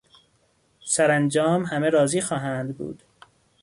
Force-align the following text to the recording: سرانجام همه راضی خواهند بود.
سرانجام 0.85 1.63
همه 1.63 1.89
راضی 1.89 2.21
خواهند 2.21 2.77
بود. 2.77 3.03